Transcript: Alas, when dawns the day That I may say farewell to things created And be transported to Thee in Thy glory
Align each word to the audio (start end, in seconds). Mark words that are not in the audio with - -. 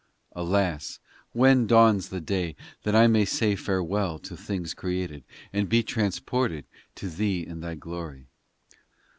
Alas, 0.31 0.97
when 1.31 1.67
dawns 1.67 2.09
the 2.09 2.19
day 2.19 2.55
That 2.81 2.95
I 2.95 3.05
may 3.05 3.23
say 3.23 3.55
farewell 3.55 4.17
to 4.17 4.35
things 4.35 4.73
created 4.73 5.23
And 5.53 5.69
be 5.69 5.83
transported 5.83 6.65
to 6.95 7.07
Thee 7.07 7.45
in 7.45 7.59
Thy 7.59 7.75
glory 7.75 8.25